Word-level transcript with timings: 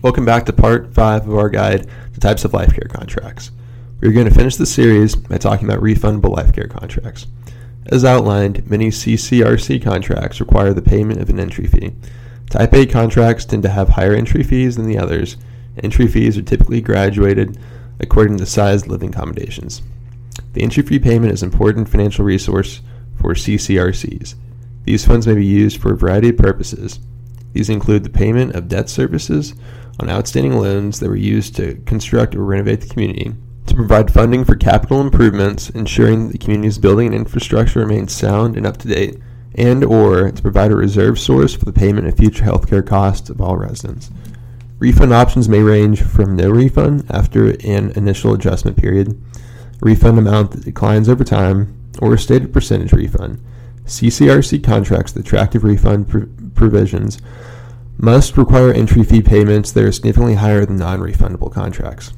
Welcome 0.00 0.24
back 0.24 0.46
to 0.46 0.52
part 0.52 0.94
5 0.94 1.28
of 1.28 1.34
our 1.36 1.48
guide 1.48 1.88
to 2.14 2.20
types 2.20 2.44
of 2.44 2.54
life 2.54 2.72
care 2.72 2.88
contracts. 2.88 3.50
We're 4.00 4.12
going 4.12 4.28
to 4.28 4.34
finish 4.34 4.54
the 4.54 4.64
series 4.64 5.16
by 5.16 5.38
talking 5.38 5.68
about 5.68 5.82
refundable 5.82 6.36
life 6.36 6.52
care 6.52 6.68
contracts. 6.68 7.26
As 7.86 8.04
outlined, 8.04 8.70
many 8.70 8.90
CCRC 8.90 9.82
contracts 9.82 10.38
require 10.38 10.72
the 10.72 10.82
payment 10.82 11.20
of 11.20 11.30
an 11.30 11.40
entry 11.40 11.66
fee. 11.66 11.96
Type 12.48 12.72
A 12.74 12.86
contracts 12.86 13.44
tend 13.44 13.64
to 13.64 13.70
have 13.70 13.88
higher 13.88 14.14
entry 14.14 14.44
fees 14.44 14.76
than 14.76 14.86
the 14.86 14.98
others. 14.98 15.36
Entry 15.82 16.06
fees 16.06 16.38
are 16.38 16.42
typically 16.42 16.80
graduated 16.80 17.58
according 17.98 18.38
to 18.38 18.46
size 18.46 18.86
living 18.86 19.08
accommodations. 19.08 19.82
The 20.52 20.62
entry 20.62 20.84
fee 20.84 21.00
payment 21.00 21.32
is 21.32 21.42
an 21.42 21.50
important 21.50 21.88
financial 21.88 22.24
resource 22.24 22.82
for 23.20 23.34
CCRCs. 23.34 24.36
These 24.84 25.04
funds 25.04 25.26
may 25.26 25.34
be 25.34 25.44
used 25.44 25.82
for 25.82 25.92
a 25.92 25.96
variety 25.96 26.28
of 26.28 26.36
purposes. 26.36 27.00
These 27.52 27.70
include 27.70 28.04
the 28.04 28.10
payment 28.10 28.54
of 28.54 28.68
debt 28.68 28.88
services 28.88 29.54
on 30.00 30.10
outstanding 30.10 30.58
loans 30.58 31.00
that 31.00 31.08
were 31.08 31.16
used 31.16 31.56
to 31.56 31.76
construct 31.86 32.34
or 32.34 32.44
renovate 32.44 32.80
the 32.80 32.88
community, 32.88 33.34
to 33.66 33.74
provide 33.74 34.12
funding 34.12 34.44
for 34.44 34.54
capital 34.54 35.00
improvements, 35.00 35.70
ensuring 35.70 36.30
the 36.30 36.38
community's 36.38 36.78
building 36.78 37.08
and 37.08 37.16
infrastructure 37.16 37.80
remains 37.80 38.14
sound 38.14 38.56
and 38.56 38.66
up 38.66 38.78
to 38.78 38.88
date, 38.88 39.18
and 39.54 39.84
or 39.84 40.30
to 40.30 40.42
provide 40.42 40.70
a 40.70 40.76
reserve 40.76 41.18
source 41.18 41.54
for 41.54 41.64
the 41.64 41.72
payment 41.72 42.06
of 42.06 42.16
future 42.16 42.44
healthcare 42.44 42.86
costs 42.86 43.28
of 43.28 43.40
all 43.40 43.56
residents. 43.56 44.10
Refund 44.78 45.12
options 45.12 45.48
may 45.48 45.60
range 45.60 46.02
from 46.02 46.36
no 46.36 46.48
refund 46.48 47.04
after 47.10 47.50
an 47.50 47.90
initial 47.96 48.32
adjustment 48.32 48.76
period, 48.76 49.20
refund 49.80 50.18
amount 50.18 50.52
that 50.52 50.64
declines 50.64 51.08
over 51.08 51.24
time, 51.24 51.74
or 52.00 52.14
a 52.14 52.18
stated 52.18 52.52
percentage 52.52 52.92
refund. 52.92 53.42
CCRC 53.88 54.62
contracts 54.62 55.14
with 55.14 55.24
attractive 55.24 55.64
refund 55.64 56.08
pr- 56.08 56.26
provisions 56.54 57.18
must 57.96 58.36
require 58.36 58.70
entry 58.70 59.02
fee 59.02 59.22
payments 59.22 59.72
that 59.72 59.82
are 59.82 59.92
significantly 59.92 60.34
higher 60.34 60.64
than 60.66 60.76
non 60.76 61.00
refundable 61.00 61.50
contracts. 61.50 62.12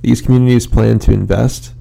These 0.00 0.22
communities 0.22 0.66
plan 0.66 0.98
to 1.00 1.12
invest 1.12 1.74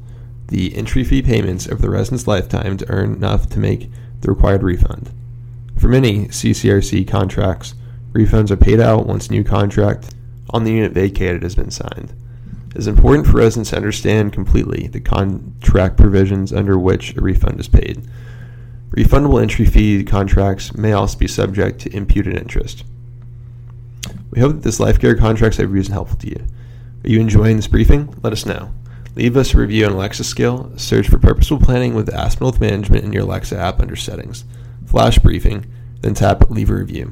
the 0.49 0.75
entry 0.75 1.05
fee 1.05 1.21
payments 1.21 1.67
over 1.67 1.81
the 1.81 1.89
resident's 1.89 2.27
lifetime 2.27 2.77
to 2.77 2.89
earn 2.91 3.13
enough 3.13 3.49
to 3.49 3.59
make 3.59 3.89
the 4.19 4.29
required 4.29 4.61
refund. 4.61 5.09
For 5.79 5.87
many 5.87 6.27
CCRC 6.27 7.07
contracts, 7.07 7.73
refunds 8.11 8.51
are 8.51 8.57
paid 8.57 8.81
out 8.81 9.07
once 9.07 9.27
a 9.27 9.31
new 9.31 9.45
contract 9.45 10.13
on 10.49 10.65
the 10.65 10.73
unit 10.73 10.91
vacated 10.91 11.43
has 11.43 11.55
been 11.55 11.71
signed. 11.71 12.13
It 12.71 12.77
is 12.77 12.87
important 12.87 13.25
for 13.25 13.37
residents 13.37 13.69
to 13.69 13.77
understand 13.77 14.33
completely 14.33 14.87
the 14.87 14.99
contract 14.99 15.95
provisions 15.97 16.51
under 16.51 16.77
which 16.77 17.15
a 17.15 17.21
refund 17.21 17.59
is 17.59 17.69
paid. 17.69 18.05
Refundable 18.91 19.41
entry 19.41 19.65
fee 19.65 20.03
contracts 20.03 20.75
may 20.75 20.91
also 20.91 21.17
be 21.17 21.27
subject 21.27 21.79
to 21.81 21.95
imputed 21.95 22.37
interest. 22.37 22.83
We 24.31 24.41
hope 24.41 24.53
that 24.53 24.63
this 24.63 24.79
life 24.79 24.99
care 24.99 25.15
contracts 25.15 25.59
is 25.59 25.87
helpful 25.87 26.17
to 26.19 26.29
you. 26.29 26.45
Are 27.03 27.09
you 27.09 27.19
enjoying 27.19 27.55
this 27.55 27.67
briefing? 27.67 28.13
Let 28.21 28.33
us 28.33 28.45
know. 28.45 28.71
Leave 29.15 29.37
us 29.37 29.53
a 29.53 29.57
review 29.57 29.85
on 29.85 29.93
Alexa 29.93 30.25
skill. 30.25 30.71
Search 30.77 31.07
for 31.07 31.19
Purposeful 31.19 31.59
Planning 31.59 31.93
with 31.93 32.13
Aspen 32.13 32.51
Management 32.59 33.05
in 33.05 33.13
your 33.13 33.23
Alexa 33.23 33.57
app 33.57 33.79
under 33.79 33.95
Settings. 33.95 34.45
Flash 34.85 35.17
Briefing, 35.19 35.65
then 36.01 36.13
tap 36.13 36.49
Leave 36.49 36.69
a 36.69 36.75
Review. 36.75 37.11